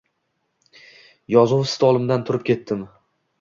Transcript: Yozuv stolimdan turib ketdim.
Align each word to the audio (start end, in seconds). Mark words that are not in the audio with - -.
Yozuv 1.33 1.61
stolimdan 1.73 2.25
turib 2.31 2.47
ketdim. 2.51 2.83